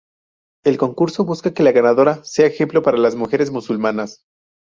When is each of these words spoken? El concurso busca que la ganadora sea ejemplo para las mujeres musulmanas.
El 0.63 0.79
concurso 0.79 1.25
busca 1.25 1.53
que 1.53 1.61
la 1.61 1.73
ganadora 1.73 2.23
sea 2.23 2.47
ejemplo 2.47 2.81
para 2.81 2.97
las 2.97 3.13
mujeres 3.15 3.51
musulmanas. 3.51 4.23